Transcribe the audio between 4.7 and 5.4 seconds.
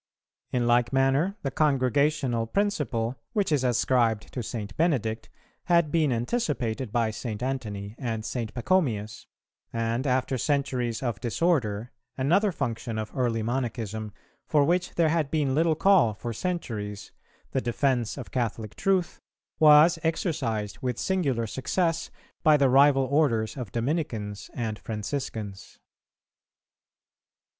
Benedict,